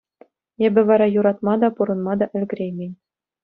[0.65, 2.91] Эпӗ вара юратма та, пурӑнма та ӗлкӗреймен.